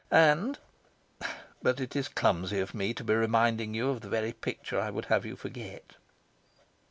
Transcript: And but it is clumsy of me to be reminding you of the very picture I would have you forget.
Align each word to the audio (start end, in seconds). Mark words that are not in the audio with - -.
And 0.09 0.57
but 1.61 1.79
it 1.79 1.95
is 1.95 2.07
clumsy 2.07 2.59
of 2.59 2.73
me 2.73 2.91
to 2.95 3.03
be 3.03 3.13
reminding 3.13 3.75
you 3.75 3.89
of 3.89 4.01
the 4.01 4.09
very 4.09 4.33
picture 4.33 4.79
I 4.79 4.89
would 4.89 5.05
have 5.05 5.27
you 5.27 5.35
forget. 5.35 5.93